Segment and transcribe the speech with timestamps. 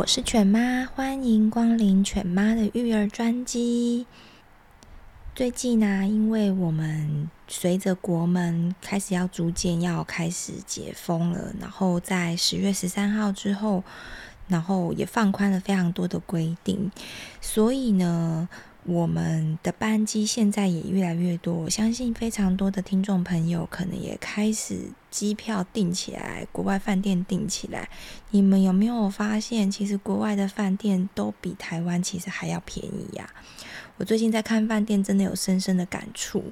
[0.00, 4.06] 我是犬妈，欢迎光临犬妈的育儿专辑。
[5.34, 13.84] 最近呢、因为我们随着国门开始要逐渐要开始解封了，然后在十月十三号之后，
[14.48, 16.90] 然后也放宽了非常多的规定，
[17.42, 18.48] 所以呢，
[18.84, 21.54] 我们的班机现在也越来越多。
[21.54, 24.80] 我相信非常多的听众朋友可能也开始
[25.10, 27.88] 机票订起来，国外饭店订起来。
[28.30, 33.28] 你们有没有发现，其实国外的饭店都比台湾其实还要便宜呀、
[33.98, 36.42] 我最近在看饭店，真的有深深的感触，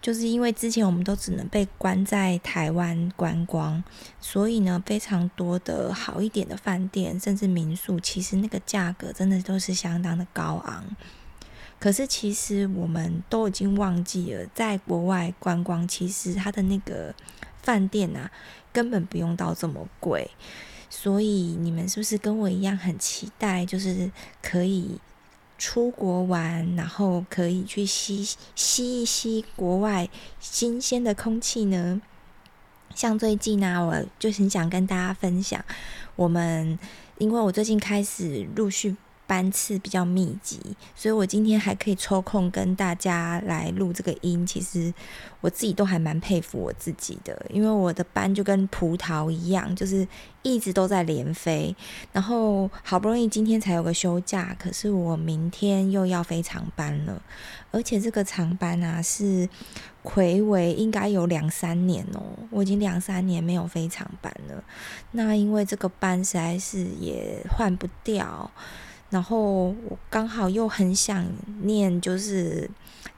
[0.00, 3.82] 就是因为之前我们都只能被关在台湾观光，
[4.20, 10.84] 所以呢，非常多的好一点的饭店，甚至民宿，其实那个价格真的都是相当的高昂。
[11.78, 17.14] 可是其实我们都已经忘记了，在国外观光，其实它的那个
[17.62, 18.30] 饭店啊，
[18.72, 20.30] 根本不用到这么贵。
[20.90, 24.10] 所以你们是不是跟我一样很期待，就是
[24.42, 24.98] 可以？
[25.60, 32.00] 出国玩，然后可以去吸吸一吸国外新鲜的空气呢。
[32.94, 35.64] 像最近呢、我就很想跟大家分享，
[36.14, 36.78] 我们
[37.18, 38.94] 因为我最近开始陆续。
[39.28, 40.58] 班次比较密集，
[40.96, 44.44] 所以我今天还可以抽空跟大家来录这个音。
[44.46, 44.92] 其实
[45.42, 50.08] 我自己都还蛮佩服我自己的，因为我的班就跟葡萄一样，就是
[50.40, 51.76] 一直都在连飞。
[52.10, 57.20] 然后好不容易今天才有个休假，可是我明天又要飞长班了，
[57.70, 59.46] 而且这个长班啊是
[60.02, 64.64] 睽违应该有两三年哦，我已经两三年没有飞长班了。
[65.10, 68.50] 那因为这个班实在是也换不掉。
[69.10, 71.26] 然后我刚好又很想
[71.62, 72.70] 念，就是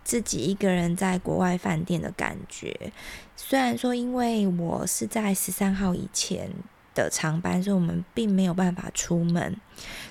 [0.04, 2.92] 自己一个人在国外饭店的感觉。
[3.36, 6.50] 虽然说，因为我是在十三号以前
[6.94, 9.56] 的长班，所以我们并没有办法出门。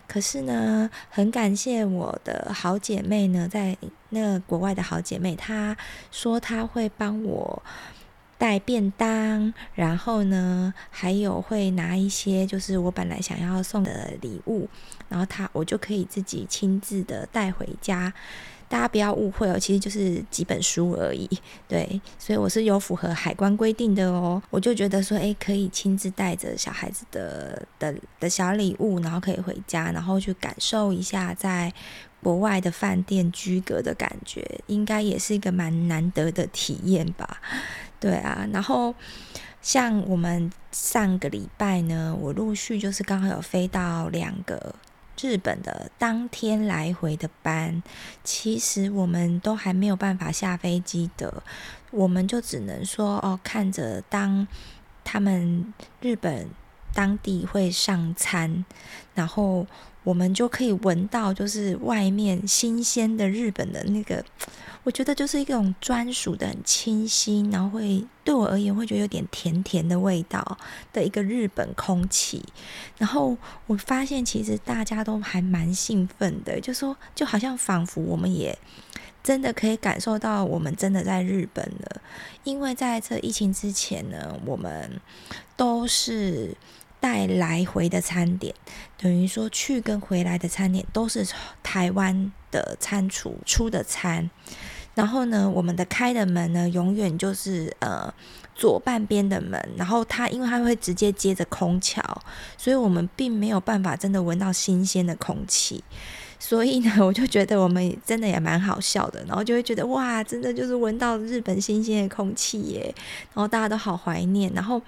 [0.08, 3.78] 可是呢，很感谢我的好姐妹呢，在
[4.10, 5.78] 那国外的好姐妹，她
[6.12, 7.64] 说她会帮我。
[8.40, 14.70] 带便当，然后呢，还有会拿一些就是我本来想要送的礼物，
[15.10, 18.14] 然后他我就可以自己亲自的带回家。
[18.70, 21.28] 大家不要误会哦，其实就是几本书而已。
[21.68, 24.40] 对，所以我是有符合海关规定的哦。
[24.52, 31.74] 我就觉得说，诶，可以亲自带着小孩子的的的小礼物，然后可以回家，然后去感受一下在
[32.22, 37.42] 国外的饭店居格的感觉，应该也是一个蛮难得的体验吧。
[38.00, 38.94] 对啊，然后
[39.64, 44.76] 像我们上个礼拜呢，我陆续就是刚好有飞到两个
[45.22, 47.82] 日本的当天来回的班，
[48.24, 51.44] 其实我们都还没有办法下飞机的，
[51.92, 54.48] 我们就只能说哦，看着当
[55.04, 56.50] 他们日本
[56.94, 58.66] 当地会上餐，
[59.20, 59.68] 然后
[60.06, 64.24] 我们就可以闻到就是外面新鲜的日本的那个。
[64.86, 70.58] 我觉得就是一种专属的、很清新，然后会对我而言会觉得有点甜甜的味道
[70.94, 72.42] 的一个日本空气。
[72.98, 73.38] 然后
[73.68, 78.58] 我发现其实大家都还蛮兴奋的，就说就好像仿佛我们也
[79.22, 82.02] 真的可以感受到我们真的在日本了。
[82.46, 84.90] 因为在这疫情之前呢，我们
[85.58, 86.56] 都是
[87.00, 88.54] 带来回的餐点，
[88.98, 91.28] 等于说去跟回来的餐点都是
[91.64, 94.30] 台湾的餐厨出的餐。
[94.96, 98.14] 然后呢，我们的开的门呢，永远就是呃
[98.54, 99.58] 左半边的门。
[99.78, 102.04] 然后它因为它会直接接着空桥，
[102.58, 105.82] 所以我们并没有办法真的闻到新鲜的空气。
[106.38, 109.24] 所以呢， 我就觉得我们真的也蛮好笑的。
[109.26, 112.94] 然后就会觉得哇，真的就是闻到日本新鲜的空气耶。
[113.34, 114.52] 然后大家都好怀念。
[114.54, 114.82] 然后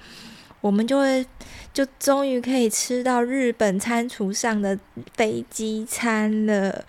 [0.61, 1.25] 我们就会
[1.73, 4.79] 就终于可以吃到日本餐厨上的
[5.15, 6.85] 飞机餐了。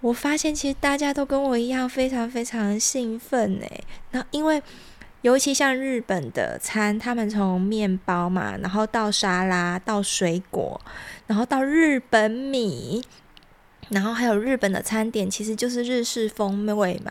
[0.00, 3.80] 我发现其实大家都跟我一样非常非常兴奋哎，
[4.10, 4.62] 那因为
[5.22, 10.78] 尤其像日本的餐，他们从面包嘛，然后到沙拉，到水果，
[11.26, 13.02] 然后到日本米，
[13.88, 17.10] 然后还有日本的餐点，其实就是日式风味嘛。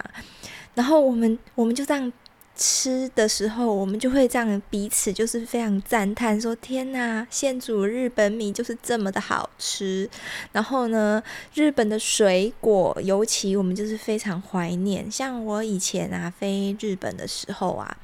[0.75, 2.13] 然后我们我们就这样
[2.55, 10.09] 吃的时候，我们就会这样彼此就是非常赞叹，说：“天哪，现煮日本米就是这么的好吃。”
[10.53, 11.21] 然后呢，
[11.53, 15.09] 日本的水果，尤其我们就是非常怀念。
[15.11, 17.97] 像我以前啊飞日本的时候啊。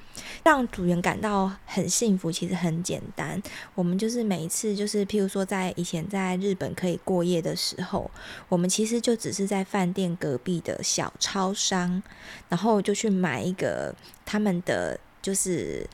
[0.44, 3.42] 让组员感到很幸福，其实很简单。
[3.76, 8.10] 我们就是每一次，就是譬如说，在以前在日本可以过夜的时候，
[8.48, 12.02] 我们其实就只是在饭店隔壁的小超商，
[12.48, 13.94] 然后就去买一个
[14.26, 15.88] 他们的就是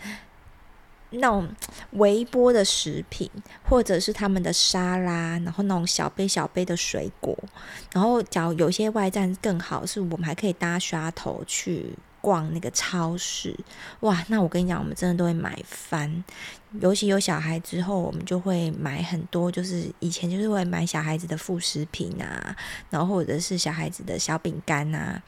[1.12, 1.48] 那种
[1.92, 3.30] 微波的食品，
[3.64, 7.38] 或者是他们的沙拉，然后那种小杯小杯的水果。
[7.94, 11.94] 然后，假如有些外站更好，是我们还可以搭刷头去。
[12.26, 13.56] 逛那个超市，
[14.00, 14.26] 哇！
[14.30, 16.24] 那我跟你讲，我们真的都会买翻。
[16.82, 22.56] 尤其有小孩之后，我们就会买很多，就是以前就是会买小孩子的副食品啊，
[22.90, 25.22] 然后或者是小孩子的小饼干啊。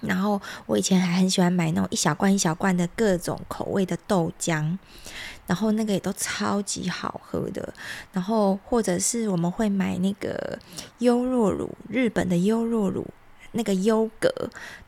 [0.00, 4.78] 然后我以前还很喜欢买那种一小罐一小罐的各种口味的豆浆，
[5.48, 7.74] 然后那个也都超级好喝的。
[8.12, 10.56] 然后或者是我们会买那个
[10.98, 13.04] 优酪乳，日本的优酪乳。
[13.52, 14.28] 那个优格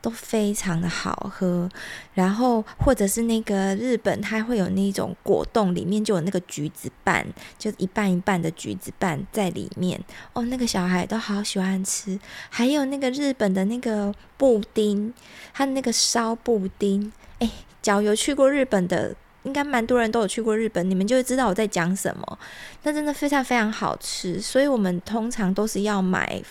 [0.01, 1.69] 都非常的好喝，
[2.13, 7.25] 然后或者是那个日本，它会有那种果冻，里面就有那个橘子瓣，
[7.57, 9.99] 就一半一半的橘子瓣在里面
[10.33, 12.19] 哦，那个小孩都好喜欢吃。
[12.49, 15.13] 还有那个日本的那个布丁，
[15.53, 17.49] 它那个烧布丁，哎，
[17.81, 19.15] 只要有去过日本的。
[19.45, 22.39] 应该蛮多人都有去过日本，你们就会知道我在讲什么。
[22.83, 26.41] 那真的非常非常好吃，所以我们通常都是要买，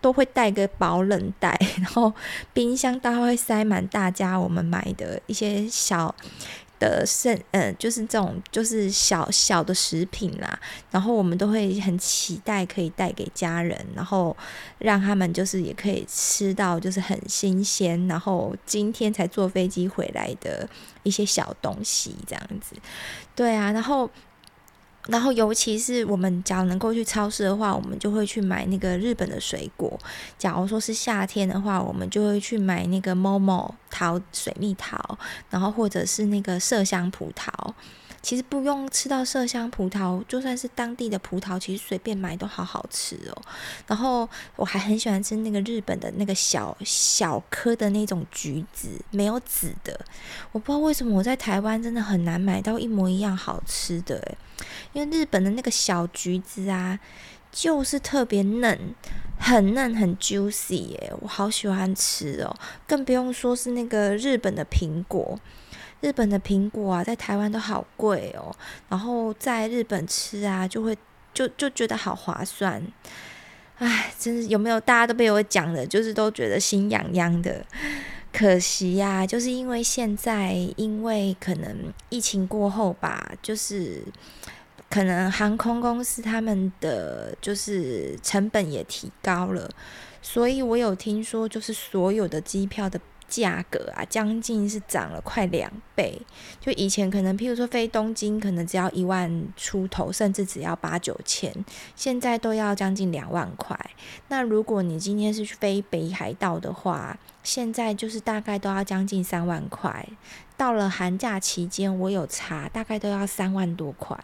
[0.00, 2.12] 都会带个保冷袋， 然后
[2.52, 6.14] 冰箱大概会塞满大家我们买的一些小。
[6.80, 10.58] 的剩，嗯，就是这种，就是小小的食品啦。
[10.90, 14.36] 然后我们都会很期待可以带给家人，然后
[14.78, 18.08] 让他们就是也可以吃到，就是很新鲜。
[18.08, 20.68] 然后今天才坐飞机回来的
[21.04, 22.74] 一些小东西，这样子。
[23.36, 24.10] 对啊，然后。
[25.10, 29.98] 然后，尤其是我们假如能够去超市的话，我们就会去买那个日本的水果。
[30.38, 35.18] 假如说是夏天的话，我们就会去买那个 Momo 桃、水蜜桃，
[35.50, 37.50] 然后或者是那个麝香葡萄。
[38.22, 43.42] 其实不用吃到麝香葡萄，就算是当地的葡萄，其实随便买都好好吃哦。
[43.86, 49.98] 然后我还很喜欢吃那个日本的那个小小颗的那种橘子，没有籽的。
[50.52, 54.36] 我不知道为什么我在台湾真的很难买到一模一样好吃的，
[54.92, 57.00] 因为日本的那个小橘子啊，
[57.50, 58.94] 就是特别嫩，
[59.38, 62.54] 很嫩很 juicy 诶，我好喜欢吃哦。
[62.86, 65.40] 更不用说是那个日本的苹果。
[66.00, 68.50] 日本的苹果啊，在台湾都好贵哦，
[68.88, 70.96] 然后在日本吃啊，就会
[71.34, 72.82] 就就觉得好划算。
[73.76, 77.64] 唉，真是有没有大家都被我讲的，就是都觉得心痒痒的。
[78.32, 84.02] 可惜呀，就是因为现在因为可能疫情过后吧，就是
[84.88, 89.68] 可能航空公司他们的就是成本也提高了，
[90.22, 92.98] 所以我有听说，就是所有的机票的。
[93.30, 96.20] 价格啊，将近是涨了快两倍。
[96.60, 101.54] 就以前可能，譬如说飞东京，可能只要一万出头，甚至只要八九千，
[101.96, 103.78] 现在都要将近两万块。
[104.28, 110.06] 那如果你今天是去飞北海道的话，现在就是大概都要将近三万块。
[110.58, 114.14] 到了寒假期间，我有查，大概都要三万多块。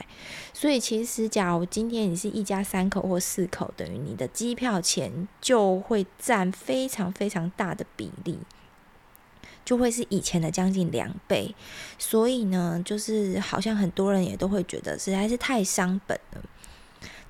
[0.53, 8.39] 所以其实，假如今天你是一家三口或四口，等于你的机票钱就会占非常非常大的比例。
[9.67, 11.53] 就会是以前的将近两倍，
[11.99, 16.41] 所以呢，就是好像很多人也都会觉得实在是太伤本了。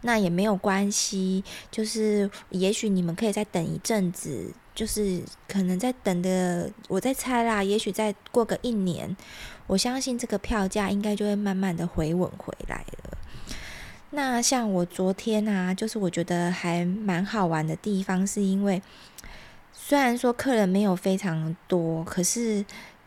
[0.02, 9.16] 那也没有关系，就是也许你们可以再等一阵子，就是可能再等的，我在猜啦，也许再过个一年，
[9.66, 13.16] 我相信这个票价应该就会慢慢的回稳回来了。
[14.10, 18.82] 那像我昨天啊，就是我觉得还蛮好玩的地方，是因为。
[19.88, 22.64] 虽然说客人没有非常多，可是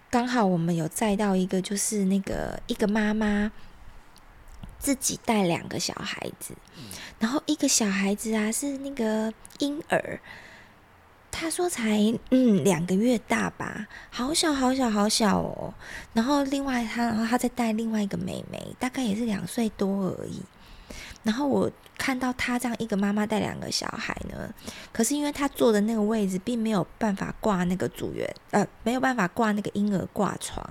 [0.10, 3.52] 刚好我们有载到一个，就是那个一个妈妈
[4.78, 6.54] 自己带两个小孩子，
[7.20, 10.22] 然后一个小孩子啊是那个婴儿，
[11.30, 15.74] 他说才嗯两个月大吧，好小好小好小哦。
[16.14, 20.42] 然后另外他，然后他再带另外一个妹妹，大概也是两岁多而已。
[21.24, 24.54] 然后我看到他这样一个妈妈带两个小孩呢，
[24.92, 30.66] 可是因为他坐的那个位置并没有办法挂那个组员，呃，没有办法挂那个婴儿挂床，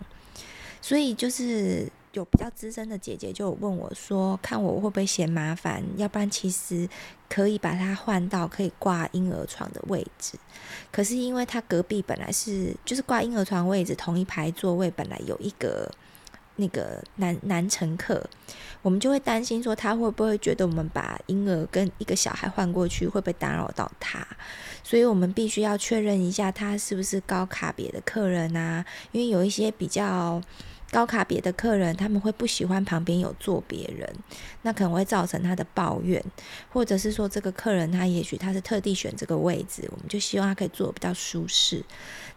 [0.81, 6.89] 所以就是有比较资深的姐姐就问我说，看我会不会嫌麻烦，要不然其实
[7.29, 10.39] 可以把它换到可以挂婴儿床的位置。
[10.91, 15.93] 可是因为他隔壁本来是就是挂婴儿床位置同一排座位，本来有一个
[16.59, 18.23] 那个男男乘客，
[18.83, 24.25] 我们就会担心说他会不会觉得我们把婴儿跟一个小孩换过去会不会打扰到他，
[24.85, 30.43] 所以我们必须要确认一下他是不是高卡别的客人啊，因为有一些比较。
[30.91, 34.11] 高卡别的客人，他们会不喜欢旁边有坐别人，
[34.63, 36.25] 那可能会造成他的抱怨，
[36.73, 41.85] 或者是说这个客人他也许他是特地选这个位置，我们就希望他可以坐比较舒适。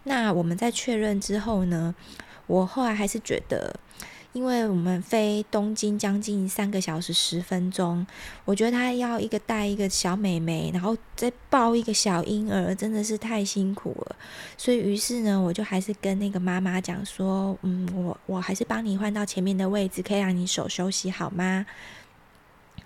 [0.04, 1.96] 那我们在确认之后呢，
[2.46, 3.74] 我后来还是觉得。
[4.34, 8.06] 因为我们飞东京将近三个小时十分钟，
[8.46, 14.16] 我觉得他要一个带一个小美眉，然后再抱一个小婴儿，真的是太辛苦了。
[14.58, 21.66] 所以于是呢，我就还是跟那个妈妈讲说，嗯，我我还是帮你换到前面的位置，可以让你手休息好吗？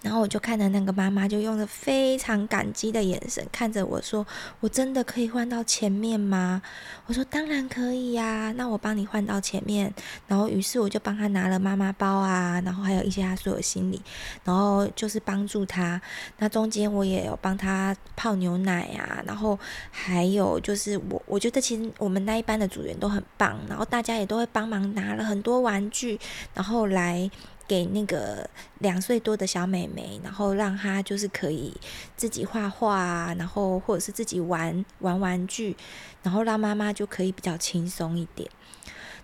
[0.06, 4.24] 然后我就看着那个妈妈，就用着非常感激的眼神看着我说
[4.62, 6.62] ：“我真的可以换到前面吗？”
[7.08, 9.92] 我说：“当然可以呀，那我帮你换到前面。”
[10.30, 14.00] 然后于是我就帮他拿了妈妈包啊，然后还有一些他所有行李，
[14.44, 16.00] 然后就是帮助他。
[16.38, 19.58] 那中间我也有帮他泡牛奶啊，然后
[19.90, 26.20] 还有就是我我觉得其实我们那一班的组员都很棒，然后大家也都会帮忙拿了很多玩具，
[26.54, 27.32] 然后来。
[27.68, 31.74] 给那个两岁多的小妹妹，然后让她就是可以
[32.16, 35.76] 自己画画，然后或者是自己玩玩玩具，
[36.22, 38.50] 然后让妈妈就可以比较轻松一点。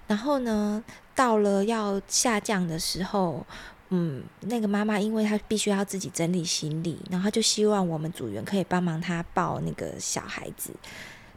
[0.07, 0.83] 然后呢，
[1.13, 3.45] 到了要下降的时候，
[3.89, 10.71] 嗯，那个妈妈因为她必须要自己整理行李，然后就希望我们组员可以帮忙她抱那个小孩子，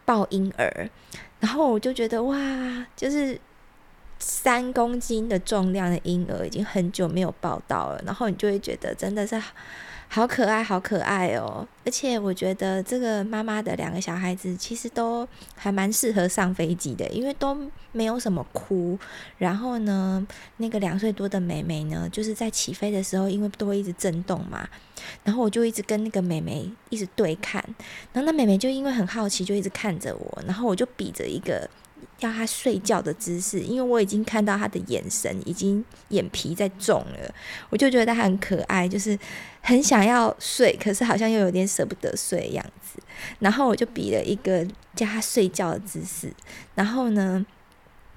[0.05, 0.89] 抱婴儿。
[1.41, 3.39] 然后我就觉得哇，就是。
[4.27, 9.41] 三公斤的重量的婴儿已经很久没有抱到了，然后你就会觉得真的是
[10.09, 11.67] 好可爱，好可爱哦！
[11.85, 17.55] 而且我觉得这个妈妈的两个小孩子其实都还蛮适合上飞机的，因为都
[17.93, 18.99] 没有什么哭。
[19.37, 20.27] 然后呢，
[20.57, 24.67] 那个两岁多的妹妹呢，就是在起飞的时候，因为都会一直震动嘛，
[25.23, 27.63] 然后我就一直跟那个妹妹一直对看，
[28.13, 31.69] 然后那妹妹就因为很好奇，就一直看着我，然后我就比着一个。
[32.25, 37.35] 要他睡觉的姿势，因为我已经看到他的眼神已经眼皮在肿了，
[37.71, 39.19] 我就觉得他很可爱，就是
[39.61, 43.01] 很想要睡，可是好像又有点舍不得睡的样子。
[43.39, 44.67] 然后我就比了一个
[44.97, 46.33] 叫他睡觉的姿势，
[46.75, 47.45] 然后呢，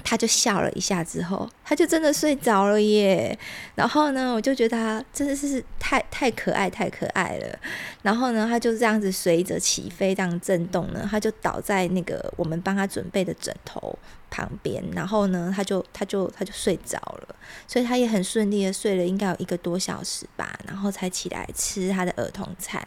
[0.10, 3.38] 他就笑了一下，之后他就真的睡着了耶。
[3.76, 7.60] 然后呢，我就觉得他真的是太太可爱，太可爱了。
[8.04, 14.00] 然后呢，他就这样子随着起飞这样震动呢，他就倒在那个我们帮他准备的枕头
[14.30, 14.82] 旁边。
[14.94, 17.36] 然后呢，他就他就他就睡着了，
[17.68, 22.82] 所以他也很顺利的睡了，应该有一个多小时吧，然后才起来吃他的儿童餐。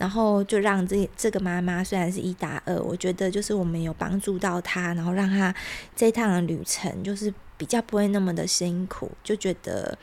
[0.00, 5.54] 然后就让这这个妈妈虽然是一打二，我觉得就是我们有帮助到她，然后让她
[5.94, 9.98] 这一趟的旅程就是比较不会那么的辛苦，就觉得。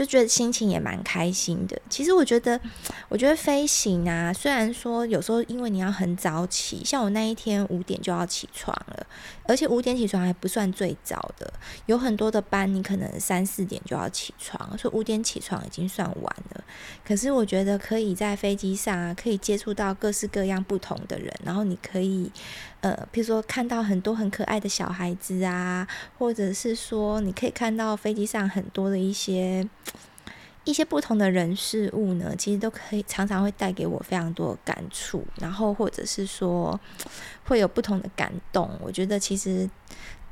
[0.00, 1.78] 就觉得心情也蛮开心的。
[1.90, 2.58] 其实我觉得，
[3.10, 9.06] 我觉得飞行啊，虽然说有时候因为你要很早起，像我那一天五点就要起床了，
[9.46, 11.52] 而且五点起床还不算最早的，
[11.84, 16.64] 有很多的班你可能三四点就要起床，所以五点起床已经算晚了。
[17.04, 22.32] 可是我觉得可以在飞机上啊，可以接触到各式各样不同的人，然后你可以。
[22.80, 25.86] 呃，譬如说看到很多很可爱的小孩子啊，
[26.18, 29.68] 或者是说你可以看到飞机上很多的一些
[30.64, 36.78] 一些不同的人事物呢，其实都可以常常会带给我非常多感触，然后或者是说
[37.44, 39.68] 会有不同的感动，我觉得其实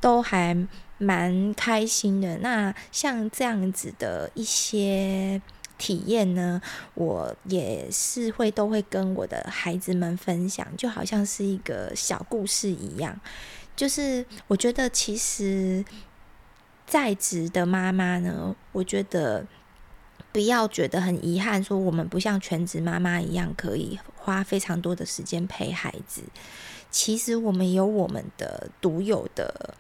[0.01, 0.57] 都还
[0.97, 2.39] 蛮开心的。
[2.39, 5.41] 那像这样子的一些。
[5.79, 6.61] 体验呢，
[6.95, 13.19] 我也是会都会跟我的孩子们分享，就好像是一个小故事一样。
[13.77, 15.85] 就是我觉得，其实
[16.85, 19.47] 在职的妈妈呢，我觉得
[20.33, 26.23] 不要觉得很遗憾，说我们不像全职妈妈一样可以花非常多的时间陪孩子。
[26.91, 29.75] 其实我们有我们的独有的。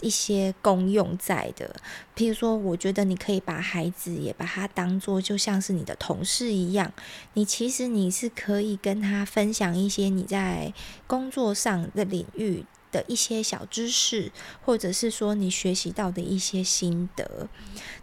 [0.00, 1.74] 一些功用在的，
[2.16, 6.92] 譬如说，我觉得你可以把孩子也把他当做就像是你的同事一样，
[7.34, 10.72] 你其实你是可以跟他分享一些你在
[11.06, 12.64] 工作上的领域。
[12.94, 14.30] 的一些小知识，
[14.64, 17.48] 或者是说你学习到的一些心得，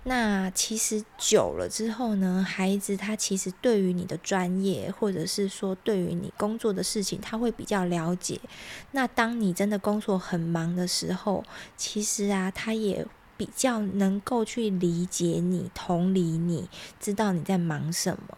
[0.03, 8.41] 那其实久了之后呢，孩子他其实对于你的专业，或者是说对于你工作的事情，他会比较了解。
[8.91, 11.45] 那当你真的工作很忙的时候，
[11.77, 13.07] 其实啊，他也。
[13.37, 16.69] 比较能够去理解你、同理你，
[16.99, 18.37] 知道你在忙什么。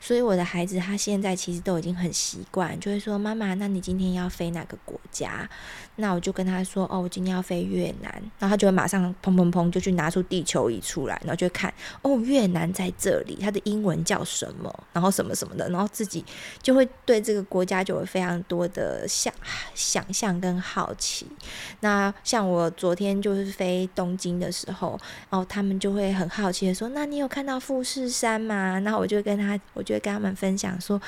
[0.00, 5.50] 所以我的孩子他现在其实都已经很习惯，就会说：“妈妈，那你今天要飞哪个国家？”
[5.96, 11.72] 那我就跟他说：“哦，我今天要飞越南。”然后他就会马上砰砰砰就去拿出地球仪出来，然后就看
[12.02, 14.72] ：“哦，越南在这里，它的英文叫什么？
[14.92, 16.24] 然后什么什么的。”然后自己
[16.62, 19.32] 就会对这个国家就有非常多的想
[19.74, 21.26] 想象跟好奇。
[21.80, 24.98] 那像我昨天就是飞东京的时候，
[25.30, 31.00] 然后他们就会很好奇的说：“那你有看到富士山吗？”然后我就跟他，我就跟他们分享说：“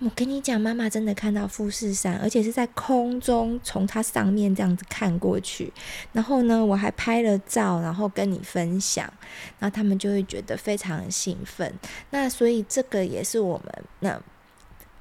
[0.00, 5.72] 我跟你讲，妈妈真的看到富士山，而且是在空中从它上方面这样子看过去。
[6.12, 9.12] 然后呢，我还拍了照，然后跟你分享，
[9.58, 11.72] 然后他们就会觉得非常兴奋。
[12.10, 14.20] 那所以这个也是我们那。”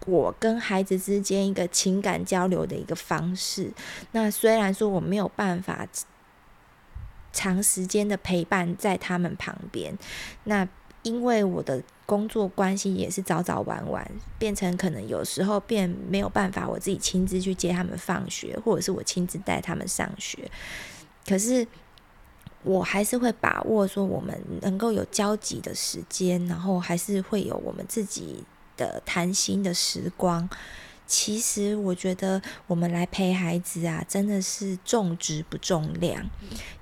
[0.08, 3.72] 我跟孩子之间一个情感交流的一个方式。
[4.14, 5.88] 那虽然说我没有办法
[7.32, 9.96] 长时间的陪伴在他们旁边，
[10.46, 10.68] 那
[11.04, 14.06] 因为我的工作关系也是早早晚晚，
[14.38, 20.52] 变成可能有时候变没有办法我自己亲自去接他们放学，或者是我亲自带他们上学。
[21.26, 21.66] 可是
[22.64, 28.44] 我还是会把握说我们能够有交集的时间，然后还是会有我们自己。
[28.78, 30.50] 的谈心的时光，
[31.12, 36.26] 其实我觉得我们来陪孩子啊，真的是重质不重量。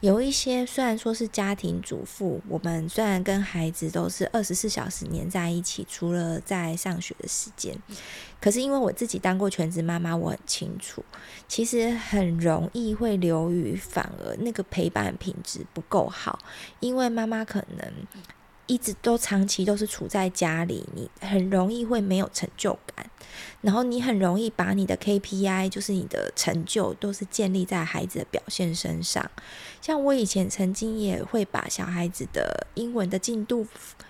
[0.01, 7.75] 有一些虽然说是家庭主妇，我们虽然跟孩子都是二十四小时黏在一起，除了在上学的时间，
[8.39, 11.03] 可是因为我自己当过全职妈妈，我很清楚，
[11.47, 16.37] 其实很容易会流于反而那个陪伴品质不够好，
[16.79, 17.91] 因为妈妈可能。
[18.67, 23.09] 一直都长期都是处在家里，你很容易会没有成就感，
[23.61, 29.29] 然后你很容易把你的 KPI，就是你的成就，都是建立在孩子的表现身上。
[29.81, 33.67] 像我以前曾经也会把小孩子的英文的进度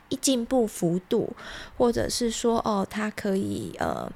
[0.10, 1.36] 一进步幅度，
[1.78, 4.12] 或者是说哦，他可以呃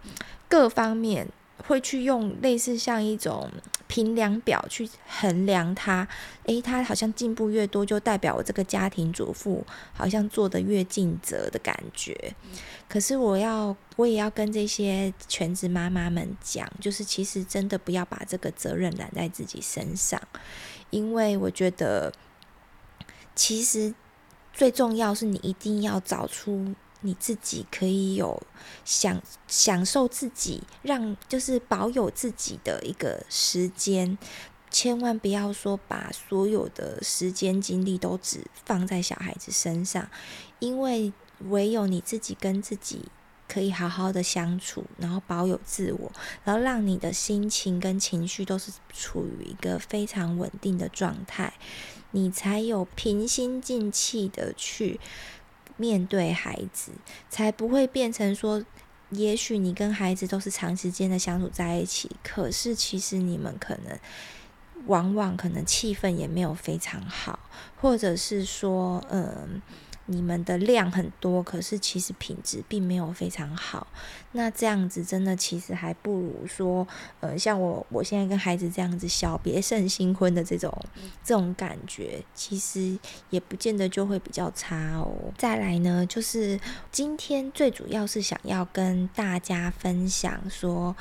[0.48, 1.28] 各方面。
[1.65, 3.50] 会去用类似像一种
[3.88, 6.07] 评量表去衡量他，
[6.45, 12.35] 诶，他好像进步越多，就代表我这个家庭主妇好像做得越尽责的感觉。
[12.89, 20.22] 可是我要，我也要跟这些全职妈妈们讲，就是其实真的不要把这个责任揽在自己身上，
[20.89, 22.11] 因为我觉得
[23.35, 23.94] 其实
[24.51, 26.74] 最重要是你一定要找出。
[27.03, 28.42] 你自己可以有
[28.83, 34.18] 享享受自己，让就是保有自己的一个时间，
[34.72, 40.09] 千万不要说把所有的时间精力都只放在小孩子身上，
[40.59, 41.13] 因为
[41.50, 43.05] 唯有你自己跟自己
[43.48, 46.11] 可以好好的相处，然后保有自我，
[46.44, 51.53] 然后让你的心情跟情绪都是处于一个非常稳定的状态，
[52.11, 55.00] 你才有平心静气的去。
[55.77, 56.92] 面对孩子，
[57.29, 58.64] 才不会变成说，
[59.09, 64.00] 也许你跟孩子都是长时间的相处在一起，可是其实你们可能，
[64.88, 67.40] 往往可能气氛也没有非常好，
[67.79, 69.62] 或者是说，嗯。
[70.05, 73.87] 你们的量很多，可是其实品质并没有非常好。
[74.33, 76.85] 那这样子真的其实还不如说，
[77.20, 80.74] 呃，像我我现在跟孩子这样子小别胜新婚的这种
[81.24, 82.98] 这种感觉，其实
[83.29, 85.13] 也不见得就会比较差哦。
[85.37, 86.59] 再来呢，就是
[86.92, 90.96] 今天最主要是想要跟大家分享说，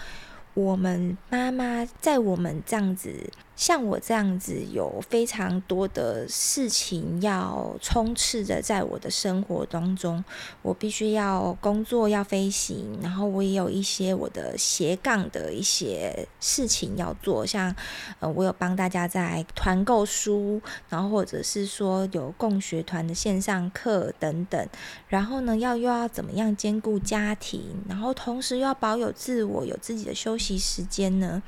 [0.54, 3.30] 我们妈妈在我们这样子。
[3.62, 10.24] 像我这样子有非常多的事情要充斥着在我的生活当中，
[10.62, 17.72] 我必须要工作要飞行，然后我也有一些我的斜杠的一些事情要做，像
[18.18, 24.68] 呃我有帮大家在团购书，然后或者是说有共学团的线上课等等，
[25.06, 31.40] 然后呢要又要怎么样兼顾家庭，然后同时又要保有自我，有自己的休息时间呢？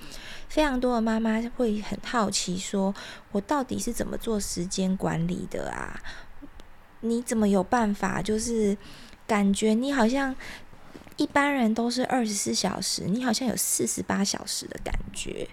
[0.48, 2.94] 非常多的妈妈会很好奇，说
[3.32, 6.00] 我到底是怎么做时间管理的啊？
[7.00, 8.22] 你怎么有办法？
[8.22, 8.76] 就是
[9.26, 10.34] 感觉你好像
[11.16, 15.48] 一般人都是二十四小时，你好像有四十八小时的感觉。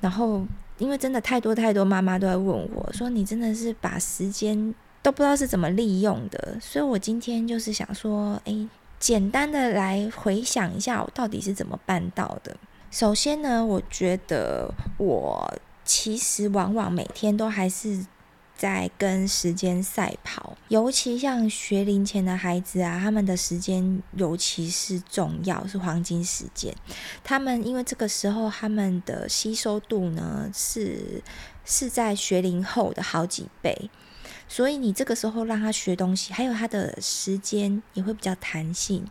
[0.00, 0.44] 然后，
[0.76, 6.58] 因为真的太多太多妈妈都在问我说，你真的是把时间都不知道是怎么利用的。
[6.60, 12.54] 所以我今天就是想说，诶，简单的来回想一下，我到底是怎么办到的。
[12.94, 15.52] 首先呢，我觉得我
[15.84, 18.06] 其实往往每天都还是
[18.54, 26.72] 在跟时间赛跑，尤其像学龄前的孩子啊，他们的时间尤其是重要，是黄金时间。
[27.24, 31.20] 他们因为这个时候，他们的吸收度呢是
[31.64, 33.90] 是在学龄后的好几倍。
[34.46, 39.04] 所以你这个时候让他学东西，还有他的时间也会比较弹性。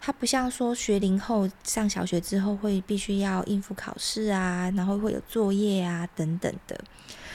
[0.00, 6.80] 他不像说学龄后上小学之后会必须要应付考试啊，然后会有作业啊等等的。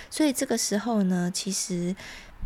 [0.09, 1.95] 所以这个时候呢，其实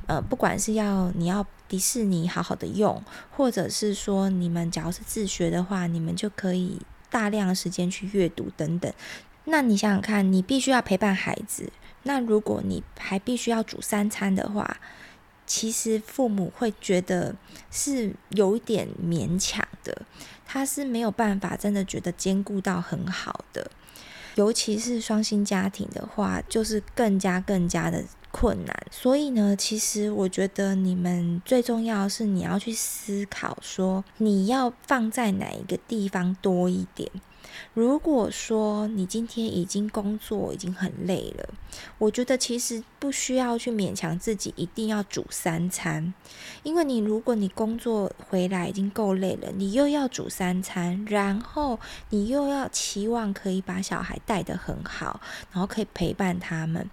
[0.07, 3.01] 呃，不管是要你要迪士尼好好的用，
[3.31, 8.91] 或者是说你们只要是自学的话，你们就可以大量的时间去阅读等等。
[9.45, 11.71] 那你想想看，你必须要陪伴孩子，
[12.03, 14.77] 那如果你还必须要煮三餐的话，
[15.49, 17.35] 其实父母会觉得
[17.71, 20.03] 是有一点勉强的，
[20.45, 23.71] 他是没有办法真的觉得兼顾到很好的，
[24.35, 28.85] 尤其是双薪家庭的话，就是更加更加的困难。
[28.91, 37.09] 所以呢，其实我觉得你们最重要的是你要去思考说，你要放在哪一个地方多一点。
[37.73, 41.49] 如果说你今天已经工作已经很累了，
[41.97, 46.13] 我觉得其实不需要去勉强自己一定要煮三餐，
[46.63, 55.19] 因为你如果你工作回来已经够累了，你又要煮三餐，然后你又要期望可以把小孩带得很好，
[55.51, 56.89] 然后可以陪伴他们。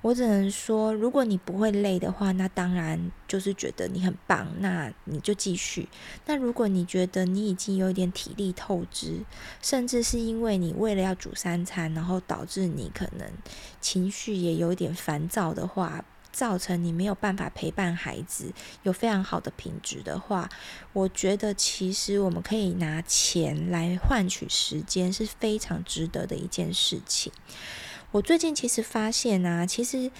[0.00, 5.88] 我只能说，如果你不会累的话，那当然就是觉得你很棒，那你就继续。
[6.26, 9.24] 那如果你觉得你已经有一点体力透支，
[9.60, 13.28] 甚至是因为你为了要煮三餐，然后导致你可能
[13.80, 18.52] 情绪也有点烦躁的话，造成你没有办法陪伴孩子
[18.84, 20.48] 有非常好的品质的话，
[20.92, 27.32] 我觉得其实我们可以拿钱来换取时间，是非常值得的一件事情。
[28.10, 30.10] 我最近其实发现啊，其实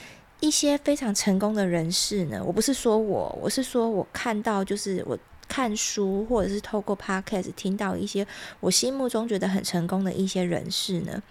[0.40, 5.18] 一些非常成功的人士呢，我不是说我，我是说我看到，就是我
[5.49, 8.27] 看书或者是透过 podcast 听到一些
[8.61, 11.23] 我心目中觉得很成功的一些人士呢。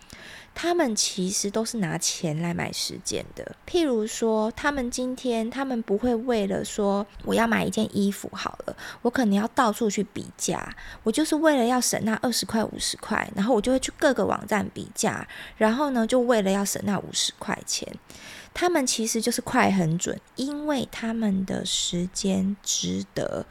[0.60, 3.56] 他们其实都是拿钱来买时间的。
[3.68, 15.28] 譬如说，他们今天他们不会为了说我要买一件衣服好了，我可能要到处去比价，我就是为了要省那二十块五十块，然后我就会去各个网站比价，
[15.58, 17.88] 然后呢，就为了要省那五十块钱。
[18.52, 23.46] 他们其实就是快很准，因为他们的时间值得。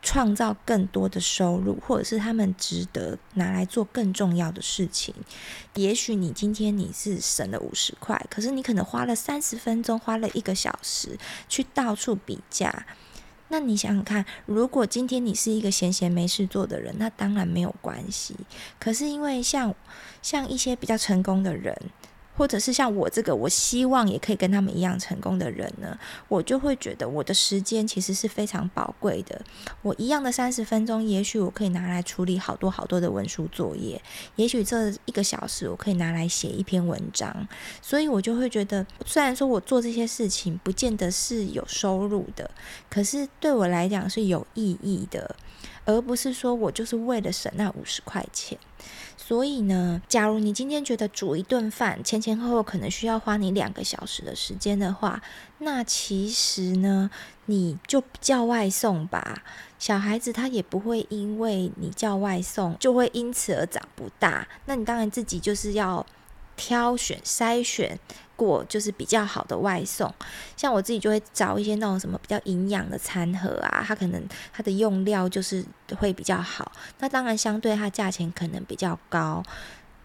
[0.00, 5.14] 创造更多的收入，或者是他们值得拿来做更重要的事情。
[5.74, 12.86] 也许你今天你是省了五十块，可是你可能花了三十分钟，花了一个小时去到处比价。
[13.48, 18.36] 那你想想看，如果今天你是一个闲闲没事做的人，那当然没有关系。
[18.78, 19.74] 可是因为像
[20.22, 21.76] 像一些比较成功的人。
[22.38, 25.98] 或者是像我这个，我希望也可以跟他们一样成功的人呢，
[26.28, 29.42] 我就会觉得我的时间其实是非常宝贵的。
[29.82, 34.00] 我一样的三十分钟，也许我可以拿来处理好多好多的文书作业，
[34.36, 37.48] 也许这一个小时我可以拿来写一篇文章。
[37.82, 42.48] 所以我就会觉得，虽然说我做这些事情不见得是有收入的，
[42.88, 45.34] 可是对我来讲是有意义的，
[45.84, 48.56] 而不是说我就是为了省那五十块钱。
[49.28, 55.20] 所以呢，假如你今天觉得煮一顿饭前前后后可能需要花你两个小时的时间的话，
[55.58, 57.10] 那其实呢，
[57.44, 59.42] 你就叫外送吧。
[59.78, 64.48] 小孩子他也不会因为你叫外送就会因此而长不大。
[64.64, 66.06] 那你当然自己就是要
[66.56, 68.00] 挑选筛选。
[68.38, 70.14] 过就是比较好的外送，
[70.56, 75.64] 像我自己就会找一些那种什么比较营养的餐盒啊，它可能它的用料就是
[75.98, 76.70] 会比较好，
[77.00, 79.42] 那当然相对它价钱可能比较高。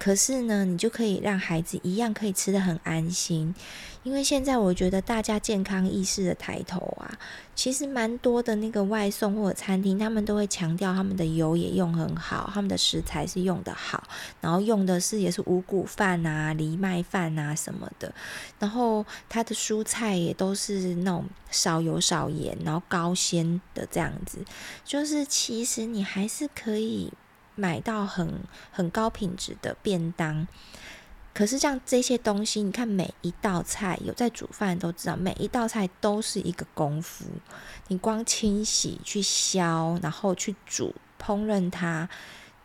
[0.03, 3.55] 可是呢，你就可以让孩子一样可以吃得很安心，
[4.03, 7.17] 因为现在我觉得大家健康意识的抬头啊，
[7.55, 14.03] 其实蛮多的那个外送或者餐厅，他们都会强调他们的油也用很好，他们的食材是用得好，
[14.41, 18.13] 然后用的是也是五谷饭啊、藜麦饭啊什么的，
[18.59, 24.39] 然后它的蔬菜也都是那种少油少盐，然后高鲜的这样子，
[24.83, 27.13] 就是其实你还是可以。
[27.55, 30.47] 买到很很高品质的便当，
[31.33, 37.25] 可是像这些东西，你看每一道菜有在煮饭都知道，每一道菜都是一个功夫。
[37.87, 42.09] 你光清洗、去削，然后去煮、烹饪它，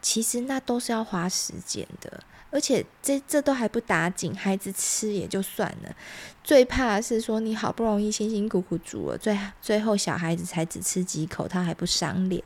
[0.01, 2.23] 其实那都是要花时间的。
[2.51, 5.95] 而且这这都还不打紧，孩子吃也就算了，
[6.43, 12.43] 最怕是说你好不容易辛辛苦苦煮了，最最后小孩子才只吃几口，他还不赏脸，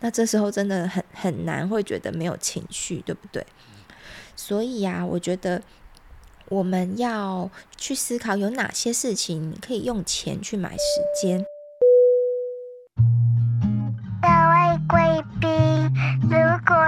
[0.00, 3.44] 那这时候真的很很难，会觉得没有情绪，对不对？
[4.36, 5.62] 所以呀、我觉得
[6.50, 11.42] 我们要去思考有哪些事情你可以用钱去买时间。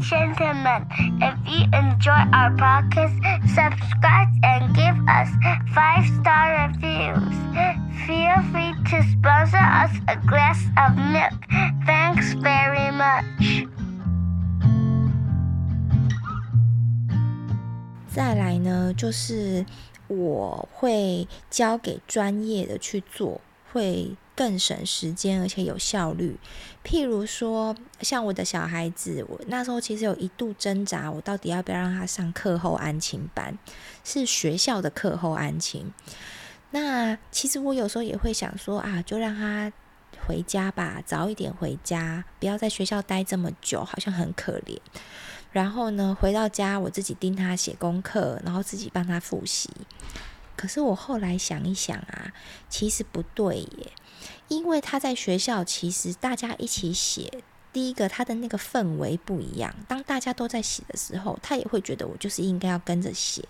[0.00, 0.86] gentlemen,
[1.20, 3.12] if you enjoy our podcast,
[3.48, 5.28] subscribe and give us
[5.74, 7.34] five star reviews.
[8.06, 11.34] Feel free to sponsor us a glass of milk.
[11.84, 13.68] Thanks very much.
[18.08, 19.66] 再来呢，就是
[20.08, 23.40] 我会交给专业的去做，
[23.72, 24.16] 会。
[24.35, 26.37] 更省时间，而且有效率。
[26.83, 33.57] 譬如说，像我的小孩子，我那时候其实有一度挣扎，我到底要不要让他上课后安亲班？
[34.03, 35.91] 是学校的课后安亲。
[36.71, 39.71] 那其实我有时候也会想说啊，就让他
[40.25, 44.77] 回家吧，早一点回家，不要在学校待这么久，好像很可怜。
[45.51, 49.69] 然后呢，回到家我自己盯他写功课，然后自己帮他复习。
[50.55, 52.33] 可是我后来想一想啊，
[52.69, 53.91] 其实不对耶。
[54.53, 57.43] 因为他在学校，其实大家一起写。
[57.71, 59.73] 第一个，他的那个氛围不一样。
[59.87, 63.43] 当大家都在写的时候，他也会觉得我就是应该要跟着写。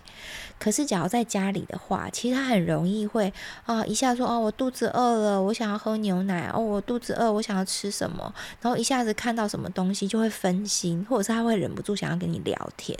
[0.58, 3.30] 可是，假如在家里的话，其实他很容易会
[3.66, 6.50] 啊，一下说哦，我肚子饿了，我想要喝牛奶。
[6.54, 8.34] 哦，我肚子饿，我想要吃什么？
[8.62, 12.98] 然后一下子看到什么东西就会分心，或者是他会忍不住想要跟你聊天。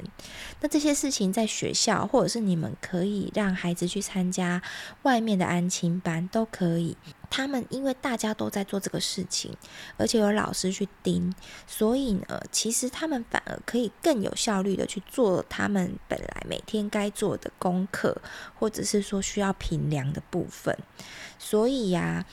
[0.60, 4.60] 那这些事情在学校，或者是你们可以让孩子去参加
[5.04, 6.98] 外面的安亲班都可以。
[7.36, 9.52] 他们因为大家都在做这个事情，
[9.96, 11.34] 而且有老师去盯，
[11.66, 18.16] 所以呢，其实他们反而可以更有效率的去做他们本来每天该做的功课，
[18.54, 20.78] 或者是说需要评量的部分。
[21.36, 22.24] 所以呀，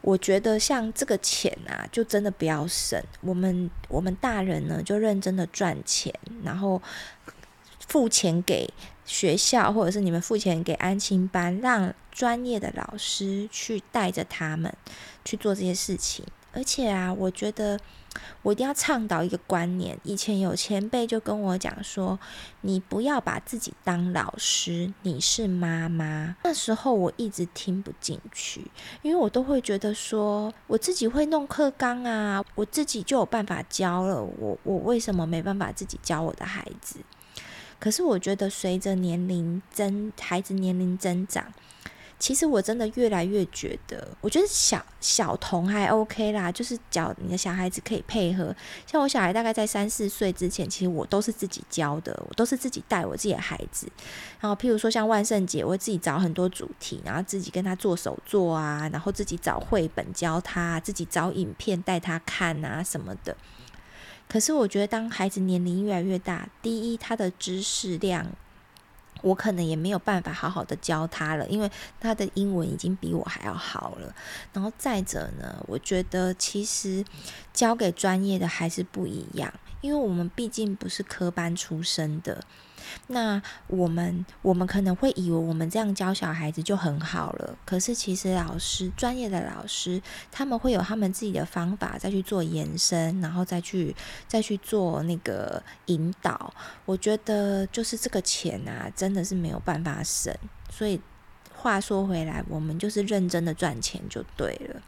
[0.00, 2.98] 我觉得像这个钱啊，就真的不要省。
[3.20, 6.10] 我们我们大人呢，就认真的赚钱，
[6.42, 6.80] 然后
[7.86, 8.72] 付钱给
[9.06, 14.70] 学校，或者是你们付钱给安亲班，让专业的老师去带着他们
[15.24, 16.24] 去做这些事情。
[16.52, 17.78] 而且啊，我觉得
[18.40, 19.98] 我一定要倡导一个观念。
[20.04, 22.18] 以前有前辈就跟我讲说
[22.62, 28.70] ：“你不要把自己当老师，你是妈妈。”那时候我一直听不进去，
[29.02, 34.22] 因为我都会觉得说，我自己会弄课纲啊，我自己就有办法教了。
[34.22, 37.00] 我我为什么没办法自己教我的孩子？
[37.78, 41.52] 可是我觉得，随着年龄增，孩子年龄增长，
[42.18, 48.54] 其实我真的越来越觉得，我觉得小小童还 OK 啦，就是教你的小孩子可以配合。
[48.86, 53.86] 像我小孩大概在三四岁之前，其实我都是自己教的，我都是自己带我自己的孩子。
[54.40, 63.36] 然后，譬如说像万圣节，我会自己找很多主题，然后自己跟他做手作啊，然后自己找绘本教他，自己找影片带他看啊什么的。
[64.28, 68.26] 可是我觉得，当孩子年龄越来越大，第一，他的知识量，
[69.22, 74.14] 我可能也没有办法好好的教他了，因为他的英文已经比我还要好了。
[74.52, 77.04] 然后再者呢，我觉得其实
[77.52, 82.44] 交给专业的还是不一样，因为我们毕竟不是科班出身的。
[83.08, 93.94] 那我们我们可能会以为我们这样教小孩子就很好了，可是其实老师专业的老师他们会有他们自己的方法再去做延伸，然后再去
[94.26, 96.52] 再去做那个引导。
[96.84, 100.34] 我觉得就是这个钱啊，真的是没有办法省。
[100.70, 101.00] 所以
[101.54, 104.80] 话说回来，我们就是认真的赚钱就对了。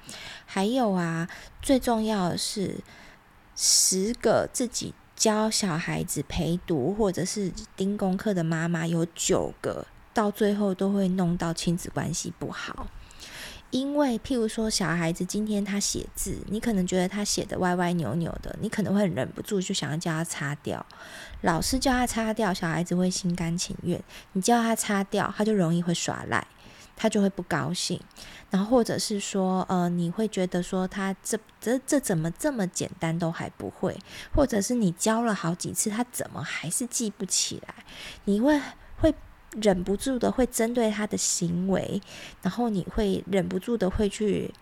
[0.47, 1.29] 还有啊，
[1.63, 2.77] 最重要的是
[3.57, 4.95] 十个自己。
[5.19, 12.87] 教小孩子陪读或者是盯功课的妈妈有九个，到最后都会弄到亲子关系不好。
[13.71, 20.87] 因为譬如说，小孩子今天他写字，你可能觉得他写的歪歪扭扭的，你可能会忍不住就想要叫他擦掉。
[21.41, 23.99] 老师叫他擦掉，小孩子会心甘情愿；
[24.35, 26.47] 你叫他擦掉，他就容易会耍赖。
[27.01, 28.01] 他就会不高兴，
[28.51, 33.97] 然后或者是说，呃，你会觉得说他这这这怎么这么简单都还不会，
[34.35, 37.75] 或者是你教了好几次，他怎么还是记不起来？
[38.25, 38.61] 你会
[39.01, 39.15] 会
[39.61, 42.01] 忍不住的会针对他的行为，
[42.43, 44.53] 然后你会忍不住的会去。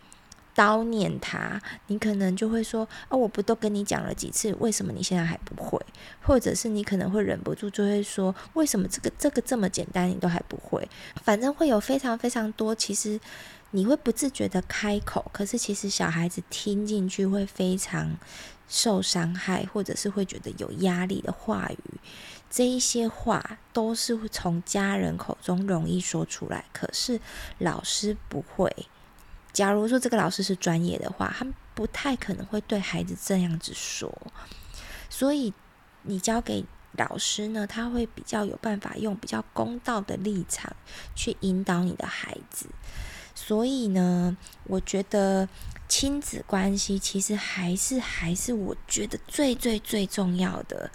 [0.57, 5.79] 叨念他，你可能就会说：“哦，我不都跟你讲了几次，为什么你现在还不会？”
[6.25, 10.89] 或者是你可能会忍不住就会说：“为什么这个这个这么简单，你都还不会？”
[11.23, 13.21] 反正会有非常非常多，其实
[13.77, 18.17] 你会不自觉的开口，可是其实小孩子听进去会非常
[18.67, 22.01] 受伤害，或者是会觉得有压力的话语，
[22.49, 27.21] 这一些话都是从家人口中容易说出来，可是
[27.59, 28.75] 老师不会。
[29.53, 34.11] 假如说这个老师是专业的话，他不太可能会对孩子这样子说，
[35.11, 35.53] 所以
[36.01, 40.75] 你交给老师呢，他会比较有办法用比较公道的立场
[41.15, 42.71] 去引导你的孩子。
[43.37, 45.49] 所以呢，我觉得
[45.87, 50.91] 亲子关系其实还是还是我觉得最最最重要的。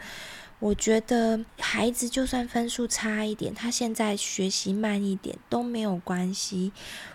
[0.59, 6.71] 我觉得孩子就算分数差一点，他现在学习慢一点都没有关系。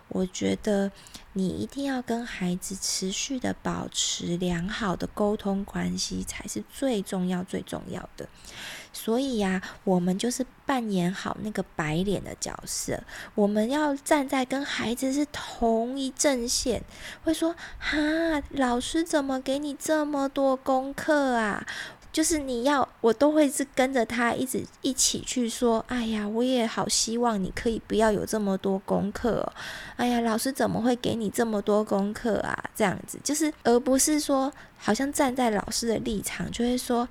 [0.08, 0.90] 我觉得
[1.32, 8.28] 你一定要跟孩子持续的保持良好的沟通关系，才是最重要最重要的。
[8.96, 12.98] 所以呀，我们就是扮演好那个白脸的角色，
[13.34, 16.82] 我们要站在跟孩子是同一阵线，
[17.22, 17.98] 会说：哈，
[18.52, 21.66] 老师怎么给你这么多功课啊？
[22.10, 25.84] 就是你要，我都会是跟着他一直一起去说。
[25.86, 29.52] 哎呀，我也好希望你可以不要有这么多功课哦。
[29.96, 32.58] 哎呀，老师怎么会给你这么多功课啊？
[32.74, 37.06] 这样子就是，而不是说好像站在老师的立场，就会说，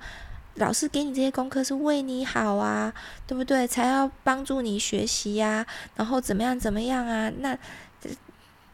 [0.56, 2.92] 老师给你这些功课是为你好啊，
[3.26, 3.66] 对不对？
[3.66, 7.30] 才要帮助你学习呀，然后怎么样怎么样啊？
[7.38, 7.56] 那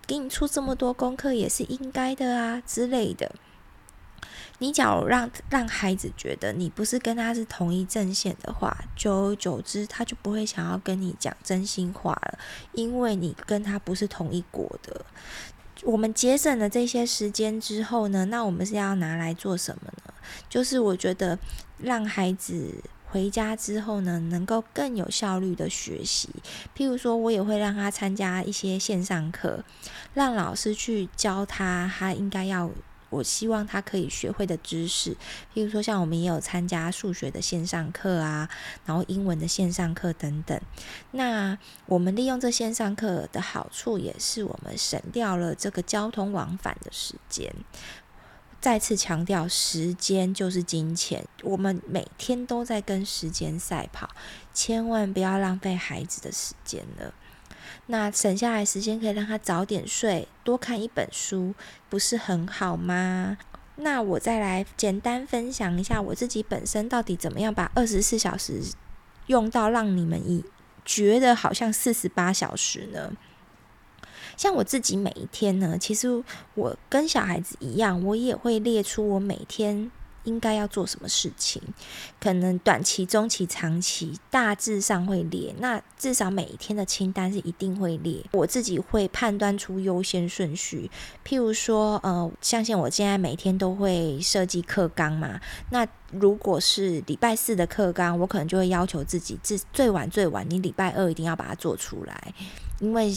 [0.07, 3.33] 给你出这么多功课也是应该的啊之类的。
[4.59, 12.39] 你假如让让孩子觉得你不是跟他是同一阵线的话，久而久之，他就不会想要跟你讲真心话了，
[12.73, 15.05] 因为你跟他不是同一国的。
[15.85, 20.15] 我们节省了这些时间之后呢，那我们是要拿来做什么呢？
[20.49, 21.39] 就是我觉得
[21.79, 26.29] 让孩子回家之后呢，能够更有效率的学习。
[26.77, 29.65] 譬如说，我也会让他参加一些线上课，
[30.15, 32.71] 让老师去教他，他应该要。
[33.13, 35.15] 我希望他可以学会的知识，
[35.55, 38.49] 譬如说像我们也有参加数学的线上课啊，
[38.87, 40.59] 然后英文的线上课等等。
[41.11, 47.55] 那我们利用这线上课的好处，也是我们省掉了这个交通往返的时间。
[48.61, 54.09] 再次强调，时间就是金钱，我们每天都在跟时间赛跑，
[54.55, 57.13] 千万不要浪费孩子的时间了。
[57.87, 61.55] 那省下来时间可以让他早点睡，多看一本书，
[61.91, 63.37] 不是很好吗？
[63.77, 68.61] 那我再来简单分享一下我自己本身到底怎么样把二十四小时
[69.27, 70.45] 用到让你们以
[70.85, 73.13] 觉得好像四十八小时呢？
[74.37, 76.23] 像我自己每一天呢，其实
[76.55, 79.91] 我跟小孩子一样，我也会列出我每天。
[80.25, 81.61] 应该要做什么事情？
[82.21, 85.55] 可能短期、中期、长期大致上会列。
[85.59, 88.25] 那至少每一天的清单是一定会列。
[88.33, 90.91] 我自己会判断出优先顺序。
[91.27, 95.41] 譬如说，呃，相信我现在每天都会设计课纲嘛。
[95.71, 102.35] 那如果是礼拜四的课纲，我可能就会要求自己，最最晚最晚，你礼拜二一定要把它做出来，
[102.81, 103.13] 因为。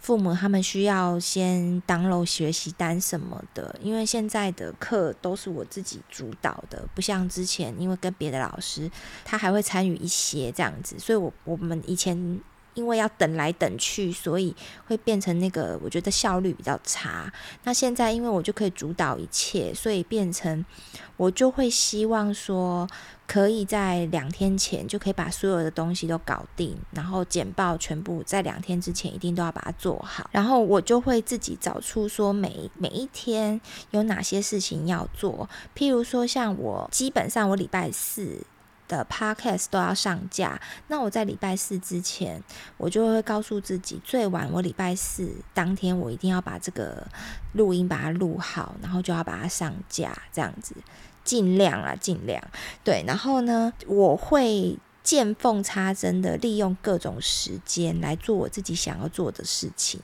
[0.00, 8.90] 父母他们需要先登录学习单什么的，因为现在的课都是我自己主导的，不像之前，因为跟别的老师，
[9.24, 12.40] 他还会参与一些这样子，所以我我们以前。
[12.74, 14.54] 因为要等来等去，所以
[14.86, 17.32] 会变成那个，我觉得效率比较差。
[17.64, 20.64] 那现在因为我就可以主导一切，所以变成
[21.16, 22.88] 我就会希望说，
[23.26, 30.28] 可以在两天前就可以把所有的东西都搞定，然后简报全部在两天之前一定都要把它做好。
[30.32, 38.44] 然后我就会自己找出说每每一天有哪些事情要做，譬如说像我基本上我礼拜四。
[38.90, 42.42] 的 podcast 都要上架，那我在礼拜四之前，
[42.76, 47.06] 我就会告诉自己，最晚我礼拜四当天，我一定要把这个
[47.52, 50.74] 录音把它录好，然后就要把它上架，这样子，
[51.22, 52.42] 尽量啊，尽量。
[52.82, 60.00] 对，然后呢，我会见缝插针的利用各种时间来做我自己想要做的事情，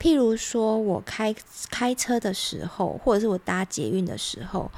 [0.00, 1.32] 譬如说我开
[1.70, 4.68] 开车的时候，或者是我搭捷运的时候。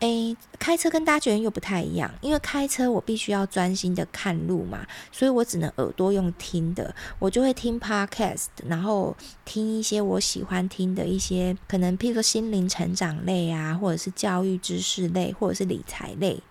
[0.00, 16.42] 诶，开车跟搭捷运又不太一样，因为开车我必须要专心的看路嘛，所以我只能耳朵用听的，我就会听 podcast，然后听一些我喜欢听的一些，可能譬如说心灵成长类啊，或者是教育知识类，或者是理财类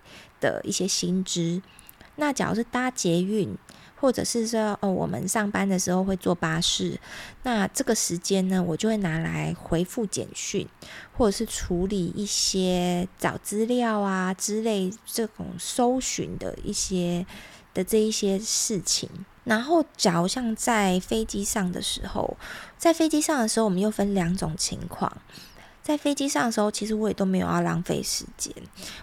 [0.42, 1.62] 的一些新知。
[2.16, 3.56] 那假如是搭捷运。
[3.98, 7.00] 或者是说，哦，我们上班的时候会坐巴士，
[7.44, 10.68] 那这个时间呢，我就会拿来回复简讯，
[11.18, 17.26] 或者是处理一些找资料啊之类这种搜寻的一些
[17.74, 19.10] 的这一些事情。
[19.44, 22.36] 然后，假如像在飞机上的时候，
[22.78, 25.12] 在飞机上的时候，我们又分两种情况。
[25.86, 28.52] 在飞机上的时候，其实我也都没有要浪费时间。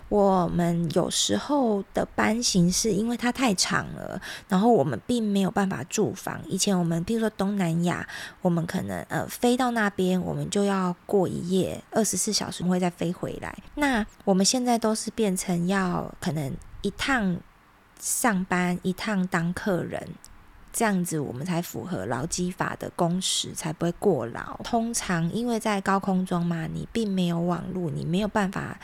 [0.09, 6.41] 我们有时候的班型是因为它太长了，然后我们并没有办法住房。
[6.49, 8.05] 以前我们，比如说东南亚，
[8.41, 13.57] 我们可能呃飞到那边，我们就要过一夜，二十四小时会再飞回来。
[13.77, 17.37] 那我们现在都是变成要可能一趟
[18.01, 20.05] 上班，一趟当客人。
[20.73, 24.57] 这样子我们才符合劳基法的工时，才不会过劳。
[24.65, 28.81] 通常因为在高空中嘛，你并没有网络，你没有办法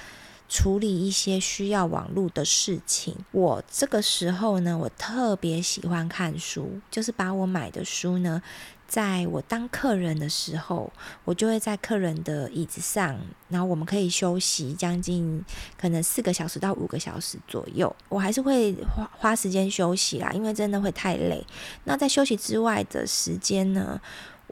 [0.49, 3.17] 处理一些需要网络的事情。
[3.33, 8.43] 我这个时候呢，我特别喜欢看书，就是把我买的书呢。
[8.89, 10.91] 在我当客人的时候，
[11.27, 15.45] 我就会在客人的椅子上，然后我们可以休息将近
[15.79, 17.95] 可能四个小时到五个小时左右。
[18.09, 21.47] 我还是会花花时间休息啦，因为真的会太累。
[21.85, 24.01] 那在休息之外的时间呢，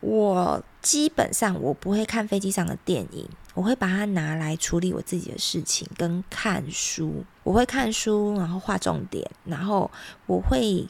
[0.03, 7.25] 我基本上我不会看飞机上的电影，我会把它拿来处理我自己的事情跟看书。
[7.43, 9.91] 我会看书，然后画重点，然后
[10.27, 10.87] 我会。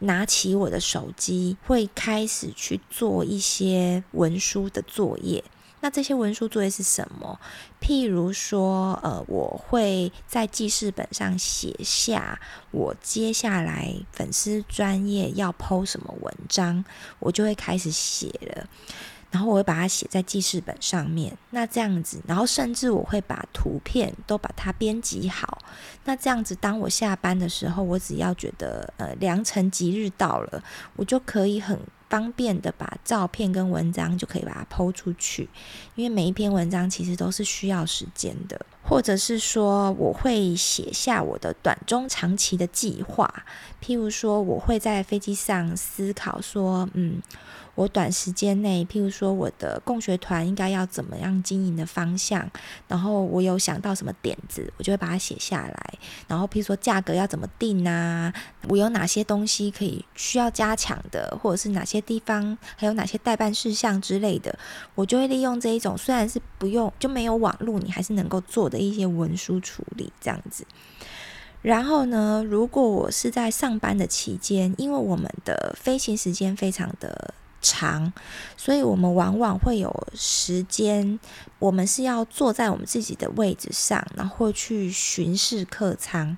[0.00, 5.42] 拿起我的手机，会开始去做一些文书的作业。
[5.80, 7.38] 那这些文书作业是什么？
[7.80, 12.40] 譬如说，呃，我会在记事本上写下
[12.72, 16.84] 我接下来粉丝专业要 po 什么文章，
[17.20, 18.68] 我就会开始写了。
[19.30, 25.58] 然后我会把它写在记事本上面，那这样子，然后甚至我会把图片都把它编辑好，
[26.04, 30.62] 那这样子，当我下班的时候，我只要觉得呃良辰吉日到了，
[30.96, 35.46] 我就可以很方便的把照片跟文章就可以把它抛出去，
[35.94, 43.30] 因为每一篇文章其实都是需要时间的，或者是说我会写下我的短中长期的计划，
[43.84, 47.20] 譬如说我会在飞机上思考说，嗯。
[47.78, 52.50] 我短时间内，譬如说我的共学团应该要怎么样经营的方向，
[52.88, 55.94] 然后我有想到什么点子，我就会把它写下来。
[56.26, 58.34] 然后譬如说价格要怎么定啊，
[58.68, 64.58] 我有哪些东西可以需要加强的，或者是哪些地方还有哪些待办事项之类的，
[64.96, 70.66] 我就会利用这一种虽然是不用就没有网络，你还是能够做的一些文书处理这样子。
[71.62, 78.12] 然后呢，如果我是在上班的期间，因为我们的飞行时间非常的长，
[78.56, 81.18] 所以我们往往会有时间，
[81.58, 86.36] 我们是要坐在我们自己的位置上，然后去巡视客舱。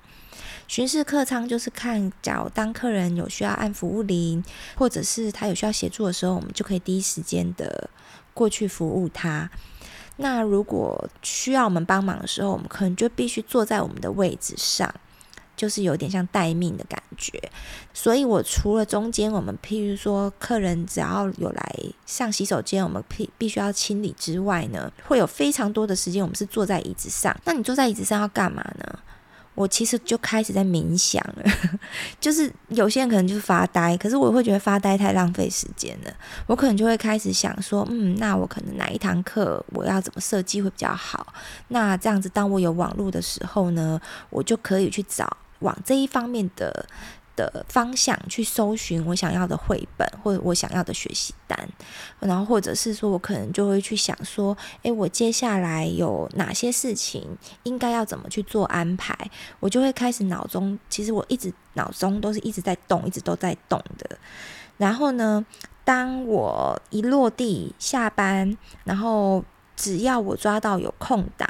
[0.67, 4.41] 巡视客舱就是看，假如当客人有需要按服务铃，
[4.75, 7.89] 或者是他有需要协助的时候，我们就可以第一时间的
[8.33, 9.49] 过去服务他。
[10.17, 14.93] 那如果需要我们帮忙的时候，我们可能就必须坐在我们的位置上。
[15.61, 17.39] 就是有点像待命的感觉，
[17.93, 21.75] 所以我除了中间我们譬如说客人只要有来
[22.07, 27.39] 上洗手间，我们必必须要清理之外呢，会有非常多的时间我们是坐在椅子上。
[27.45, 28.99] 那你坐在椅子上要干嘛呢？
[29.53, 31.43] 我其实就开始在冥想了，
[32.19, 36.11] 就是有些人可能就是发呆，可是我会觉得发呆太浪费时间了。
[36.47, 41.31] 我可能就会开始想说，嗯，那我可能哪一堂课我要怎么设计会比较好？
[41.67, 44.01] 那这样子，当我有网络的时候呢，
[44.31, 45.37] 我就可以去找。
[45.61, 46.85] 往这一方面的
[47.33, 51.57] 的方向去搜寻我想要的绘本或者我想要的学习单，
[52.19, 57.25] 然后或者是说我可能就会去想说，诶，我接下来有哪些事情
[57.63, 59.15] 应该要怎么去做安排？
[59.61, 64.17] 我就会开始脑中，其实我一直脑中都是一直在动，一直都在动的。
[64.77, 65.45] 然后呢，
[65.85, 69.43] 当我一落地下班，然后
[69.77, 71.47] 只要我抓到有空档。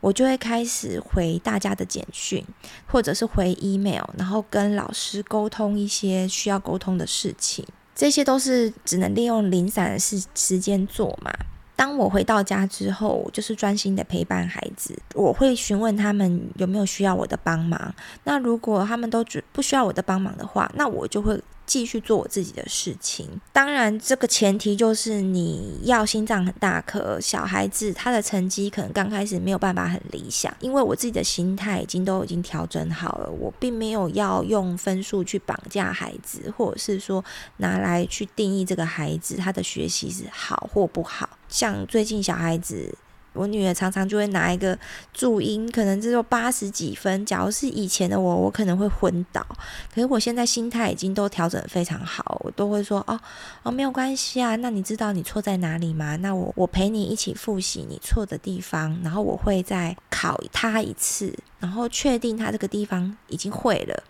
[0.00, 2.44] 我就会开始回大家的简讯，
[2.86, 7.64] 或者是回 email，然后跟老师沟通一些需要沟通的事情。
[7.94, 11.32] 这些都是只能利用零散的时时间做嘛。
[11.74, 14.96] 当我回到家之后，就是专心的陪伴孩子。
[15.14, 17.94] 我会询问他们有没有需要我的帮忙。
[18.24, 21.40] 那如果他们都不需要我的帮忙的话，那我就会。
[21.68, 27.20] 继续做我自己的事情，当然这个前提就是你要心脏很大颗。
[27.20, 37.22] 小孩子他的成绩可能刚开始没有办法很理想，因为我自己的心态已经都已经调整好了，我并没有要用分数去绑架孩子，或者是说
[37.58, 41.28] 拿来去定义这个孩子他的学习是好或不好。
[41.50, 42.96] 像最近小孩子。
[43.38, 44.76] 我女儿常常就会拿一个
[45.14, 47.24] 注音，可能只有八十几分。
[47.24, 49.46] 假如是以前的我，我可能会昏倒。
[49.94, 53.18] 可是我现在心态已经都调整非常好，我都会说哦
[53.62, 54.56] 哦，没有关系啊。
[54.56, 56.16] 那你知道你错在哪里吗？
[56.16, 64.02] 那我我陪你一起复习你错的地方，然后我会再考他一次，然后确定他这个地方已经会了。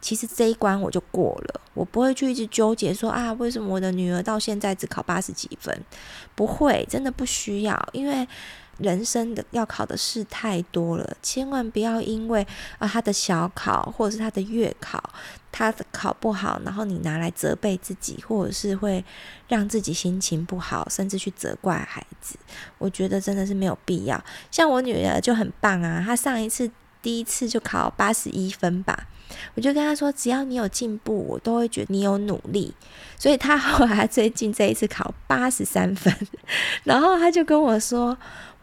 [0.00, 5.80] 其实这一关我就过了，我不会去一直纠结说啊，为什么我的女儿到现在只考八十几分？
[6.34, 8.26] 不会，真的不需要，因为。
[8.78, 12.46] 人生的要考的事太多了，千万不要因为
[12.78, 15.02] 啊他的小考或者是他的月考，
[15.50, 19.04] 他的考不好，然后你拿来责备自己，或者是会
[19.48, 22.36] 让自己心情不好，甚至去责怪孩子。
[22.78, 24.22] 我觉得真的是没有必要。
[24.50, 26.70] 像我女儿就很棒啊，她上一次
[27.00, 29.08] 第一次就考八十一分吧。
[29.54, 32.74] 我就跟他说，只要你有进步，我都会觉得你有努力。
[33.18, 36.14] 所以他后来最近这一次考八十三分，
[36.84, 38.16] 然后他就跟我说：“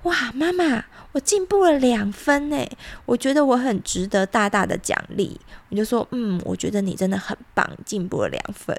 [0.03, 2.65] 哇，妈妈，我进步了两分呢，
[3.05, 5.39] 我觉得我很值得大大的奖励。”
[5.69, 8.75] 我就说：“嗯，我觉得你真的很棒，进步了两分。”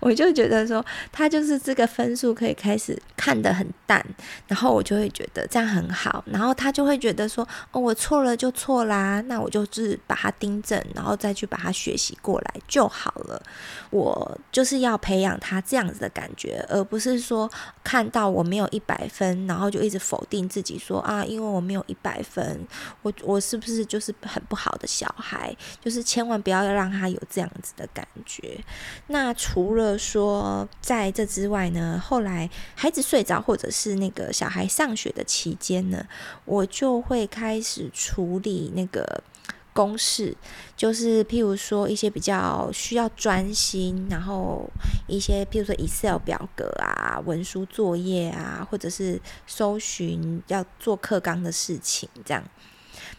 [0.00, 4.04] 我就觉得说，他就是这个分数可以开始看得很淡，
[4.48, 13.42] 然后我就会觉得这样很好，然后他就会觉得说，哦，我错了就错啦，那我就是把它订正，然后再去把它学习过来就好了。
[13.90, 17.50] 我就是要培养他这样子的感觉，而不是说
[17.82, 22.66] 看到我没有一百分，然后就一直否定自己说啊，因为我没有一百分，
[23.02, 25.54] 我我是不是就是很不好的小孩？
[25.80, 28.58] 就是千万不要让他有这样子的感觉。
[29.06, 36.06] 那除除了说在这之外呢，后来孩子睡着或者是那个小孩上学的期间呢，
[36.44, 39.24] 我就会开始处理那个
[39.72, 40.36] 公事，
[40.76, 44.68] 就是譬如说一些比较需要专心，然后
[45.06, 52.44] 一些譬如说 Excel 表格啊、文书作业啊，或者是搜寻要做课纲的事情这样。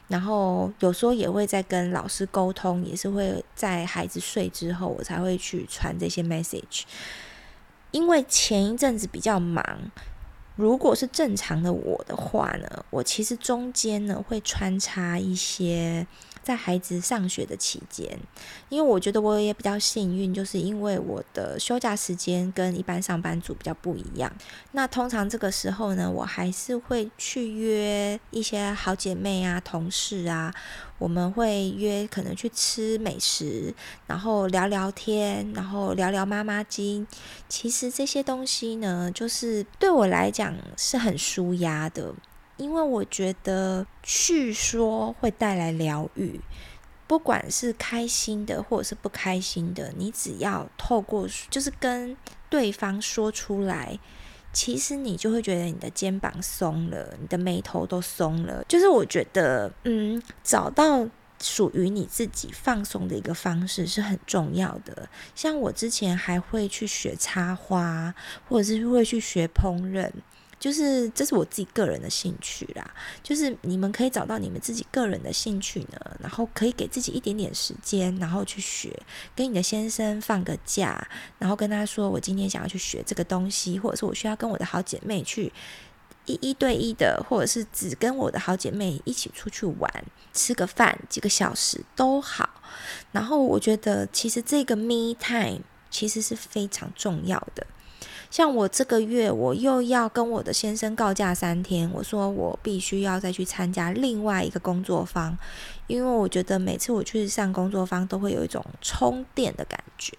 [0.08, 6.84] 然后有时候也会在跟老师沟通，也是会在孩子睡之后，我才会去传这些 message。
[7.92, 9.64] 因为前一阵子比较忙，
[10.56, 16.06] 如果是正常的我的话呢，我其实中间呢会穿插一些。
[16.46, 18.08] 在孩子上学的期间，
[18.70, 24.32] 因为我觉得我也比较幸运，就是因为我的休假时间跟一般上班族比较不一样。
[24.74, 30.54] 那通常这个时候呢，我还是会去约一些好姐妹啊、同事啊，
[31.00, 33.74] 我们会约可能去吃美食，
[34.06, 37.08] 然后聊聊天，然后聊聊妈妈经。
[37.50, 42.14] 其实这些东西呢，就是对我来讲是很舒压的。
[42.58, 46.40] 因为我觉得去说会带来疗愈，
[47.08, 52.16] 不管是开心的或者是不开心的，你只要透过就是跟
[52.50, 54.00] 对方说出来，
[54.54, 58.64] 其实你就会觉得你的肩膀松了，你的眉头都松了。
[58.68, 61.06] 就是我觉得，嗯，找到
[61.42, 65.10] 属于你自己放松的一个方式是很重要的。
[65.36, 68.16] 像我之前还会去学插花，
[68.48, 70.10] 或者是会去学烹饪。
[70.66, 72.92] 就是这是我自己个人的兴趣啦，
[73.22, 79.00] 就是你们可以找到你们自己个人的兴趣呢，然后可以给自己一点点时间，然后去学，
[79.36, 81.08] 跟你的先生放个假，
[81.38, 85.54] 然后跟他说我今天想要去学这个东西，或者是我需要跟我的好姐妹去
[86.26, 89.88] 一一对一的，或者是只跟我的好姐妹一起出去玩，
[90.34, 92.50] 吃个饭几个小时都好。
[93.12, 95.62] 然后我觉得其实这个 me time
[95.92, 97.68] 其实是非常重要的。
[98.36, 101.90] 像我这个月，我又要跟我的先生告假三天。
[101.94, 105.38] 我说我必须要再去参加另外一个工作坊，
[105.88, 110.14] 因为我觉得每次我去上工作坊都会有一种充电的感觉。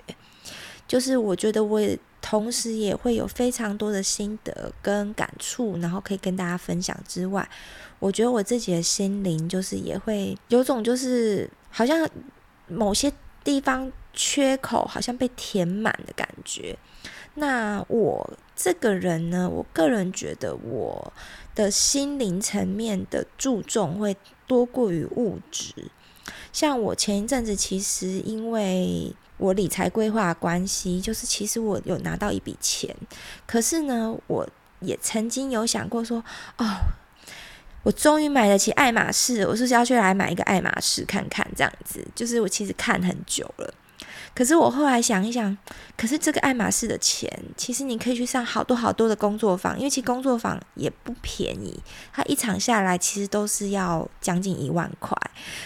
[0.89, 1.79] 就是我觉得我
[2.23, 7.47] 同时也会有非常多的心得跟感触，然后可以跟大家分享之外，
[7.99, 12.09] 我觉得我自己的心灵就是也会有种就是好像
[12.67, 13.13] 某些
[13.47, 16.77] 地方缺口好像被填满的感觉。
[17.35, 21.13] 那我这个人呢，我个人觉得我
[21.55, 24.17] 的心灵层面的注重会
[24.49, 25.73] 多过于物质。
[26.53, 32.97] 像我前一阵子，其实因为我理财规划关系，就是其实我有拿到一笔钱，
[33.47, 34.49] 可是呢，我
[34.81, 36.25] 也曾经有想过说，
[36.59, 36.65] 哦，
[37.87, 41.47] 我终于买得起爱马仕，我是不是要去来买一个爱马仕看看？
[41.55, 43.75] 这样子，就是我其实看很久了。
[44.35, 45.57] 可是我后来想一想，
[45.97, 51.81] 可是这个爱马仕的钱，其实你可以去上好多好多的工作坊，因为其实工作坊也不便宜，
[52.13, 55.17] 它一场下来其实都是要将近一万块。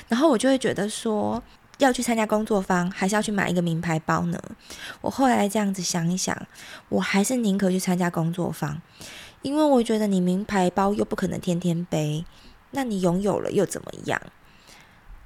[0.08, 1.42] 然后我就会觉得说，
[1.78, 4.38] 要去参加工作坊，还是要去买一个名牌包呢？
[5.00, 6.36] 我后来这样子想一想，
[6.90, 8.80] 我还是宁可去参加工作坊，
[9.42, 12.24] 因为我觉得你名牌包又不可能天天背，
[12.72, 14.20] 那你拥有了又怎么样？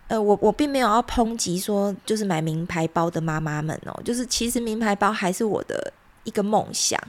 [0.08, 5.92] 呃，我我并没有要抨击说，就是买名牌包的妈妈们哦，就是其实名牌包还是我的
[6.24, 7.00] 一个梦想，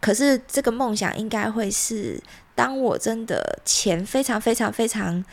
[0.00, 2.20] 可是这个梦想应该会是，
[2.54, 5.24] 当我真的钱非常非常非常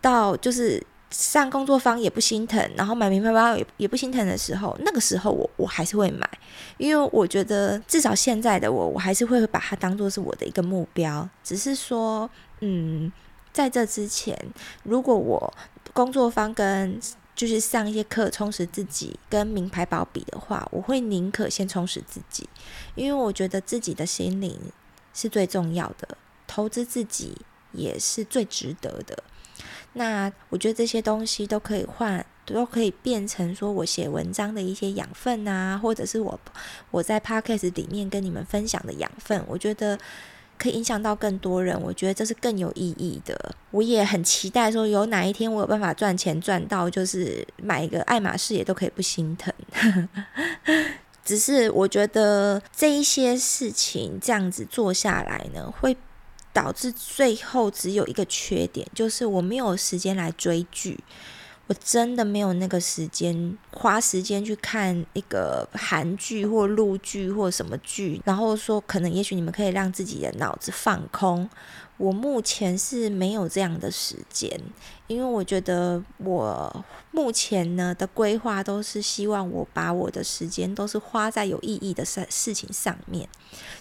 [0.00, 0.82] 到，就是
[1.12, 6.28] 上工作坊也不心疼，然后买名牌包也也不心疼的时候，那个时候我我还是会买，
[6.78, 12.28] 因为我觉得至少现在的我，我还是会把它当做是我的一个目标，只是说，
[12.60, 13.12] 嗯，
[13.52, 14.36] 在这之前，
[14.82, 15.52] 如果我
[15.92, 16.98] 工作方跟
[17.34, 22.48] 就是上一些课充实自己，跟名牌包比的话，我会宁可先充实自己，
[22.94, 24.58] 因为我觉得自己的心灵
[25.12, 27.36] 是最重要的，投资自己
[27.72, 29.22] 也是最值得的。
[29.94, 36.38] 那我觉得这些东西都可以换都可以变成说我写文章的一些养分啊，或者是我
[36.90, 39.98] 我在 podcast 里面跟你们分享的养分，我觉得
[40.58, 43.54] 可以影响到更多人，我觉得这是更有意义的。
[43.70, 49.52] 我也很期待说，有哪一天我有办法赚钱赚到，就是买一个爱马仕也都可以不心疼。
[51.24, 55.96] 只是我觉得这一些事情这样子做下来呢，会
[56.52, 60.98] 导致最后只有一个缺点，就是我没有时间来追剧。
[61.68, 71.48] 我真的没有那个时间花时间去看一个韩剧或陆剧或什么剧，然后说可能也许你们可以让自己的脑子放空。
[71.98, 74.60] 我目前是没有这样的时间，
[75.12, 83.28] 因为我觉得我目前呢的规划都是希望我把我的时间都是花在有意义的事事情上面，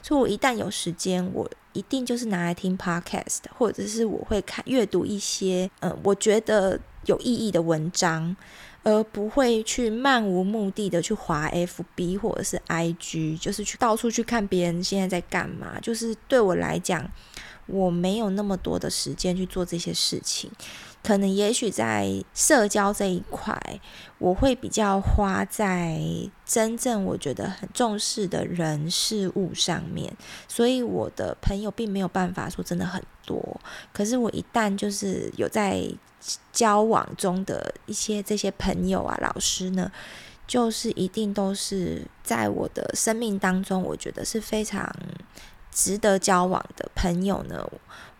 [0.03, 8.35] 所以我一旦有时间，我一定就是拿来听 podcast，或者是我会看阅读一些嗯，我觉得有意义的文章，
[8.83, 17.09] 而不会去漫无目的的去划 FB 或者是 IG，就是去到处去看别人现在在干嘛，就是对我来讲。
[17.67, 20.51] 我没有那么多的时间去做这些事情，
[21.03, 23.59] 可能也许在社交这一块，
[24.19, 25.99] 我会比较花在
[26.45, 30.15] 真正我觉得很重视的人事物上面，
[30.47, 33.59] 所以我的朋友并没有办法说真的很多。
[33.91, 35.83] 可是我一旦就是有在
[36.53, 39.91] 交往中的一些这些朋友啊、老师呢，
[40.45, 44.95] 就是一定都是在我的生命当中，我觉得是非常。
[45.73, 47.65] 值得交往的朋友呢，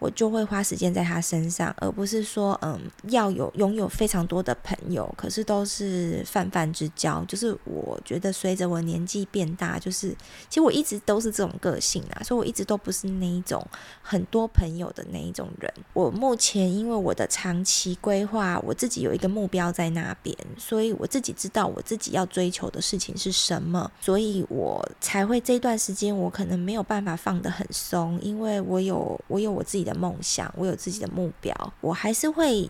[0.02, 7.24] 我就会花时间在他身上，而不是说，嗯，要有拥有非常多的朋友，可是都是泛泛之交。
[7.26, 10.10] 就是我觉得随着我年纪变大，就是
[10.50, 13.64] 其实我一直都是这种个性啊，所以我一直都不是那一种
[14.02, 15.72] 很多朋友的那一种人。
[15.94, 29.91] 我目前因为我的长期规划，我自己有一个目标在那边，所以我自己知道我自己要追求的事情是什么，所以我才会这段时间我可能没有办法放得很松，因为我有我有我自己的。
[29.94, 32.70] 梦想，我有自己的目标，我还是会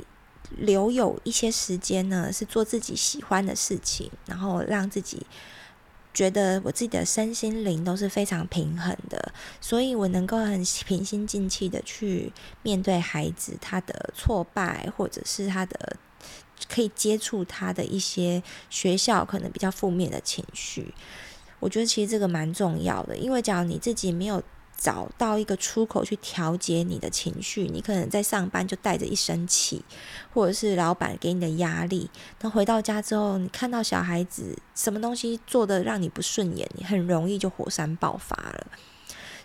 [0.57, 5.26] 留有一些时间呢，是做自己喜欢的事情，然后让自己
[6.13, 15.95] 觉得我自己的身心灵都是非常平衡的，所以我能够很平心静气的去面对孩子他的挫败，或者是他的
[16.67, 20.93] 可以接触他的一些学校可能比较负面的情绪。
[21.59, 24.43] 我觉得其实这个蛮重要的，因为假如你自己没有。
[24.82, 29.86] 找到一个出口去调节你的情绪，你可能在上班就带着一身气，
[30.34, 32.10] 或者是老板给你的压力，
[32.40, 38.68] 那回到家之后，你看到小孩子什么东西做的让你不顺眼，你很容易就火山爆发了。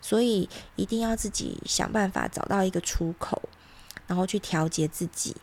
[0.00, 3.42] 所以一定要自己想办法找到一个出口，
[4.06, 5.34] 然后去调节自己。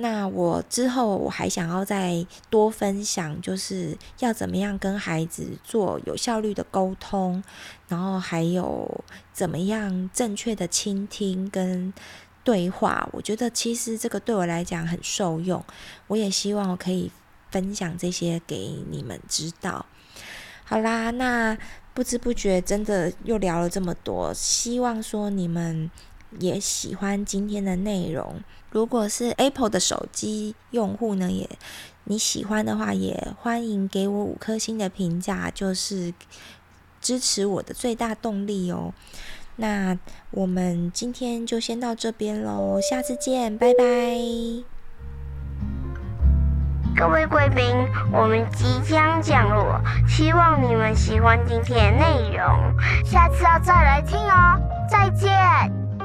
[0.00, 7.42] 那我之后我还想要再多分享，就是要怎么样跟孩子做有效率的沟通，
[7.88, 11.92] 然后还有怎么样正确的倾听跟
[12.44, 13.08] 对话。
[13.12, 15.64] 我觉得其实这个对我来讲很受用，
[16.06, 17.10] 我也希望我可以
[17.50, 19.84] 分享这些给你们知道。
[20.64, 21.58] 好啦，那
[21.92, 25.90] 不知不觉真的又聊了这么多，希望说你们
[26.38, 28.40] 也喜欢今天的内容。
[28.70, 31.48] 如果是 Apple 的手机用户呢，也
[32.04, 36.12] 你喜欢的话，也欢迎给我五颗星的评价，就是
[37.00, 38.92] 支持我的最大动力哦。
[39.56, 39.98] 那
[40.30, 43.84] 我们今天就先到这边喽，下次见，拜拜。
[46.94, 47.64] 各位贵宾，
[48.12, 52.74] 我们即将降落，希望你们喜欢今天的内容，
[53.04, 54.60] 下次要再来听哦，
[54.90, 55.87] 再见。